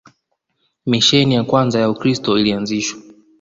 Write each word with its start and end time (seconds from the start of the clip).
Misheni 0.85 1.33
ya 1.35 1.43
kwanza 1.43 1.79
ya 1.79 1.89
Ukristo 1.89 2.39
ilianzishwa 2.39 3.01